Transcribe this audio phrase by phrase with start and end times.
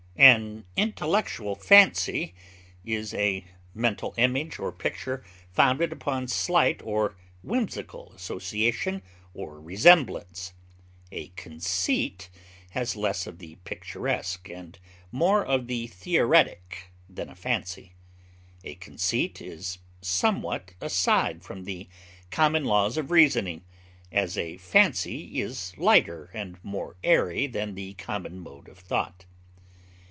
[0.17, 2.35] An intellectual fancy
[2.85, 9.01] is a mental image or picture founded upon slight or whimsical association
[9.33, 10.53] or resemblance;
[11.11, 12.29] a conceit
[12.71, 14.77] has less of the picturesque and
[15.11, 17.93] more of the theoretic than a fancy;
[18.63, 21.87] a conceit is somewhat aside from the
[22.29, 23.63] common laws of reasoning,
[24.11, 29.25] as a fancy is lighter and more airy than the common mode of thought.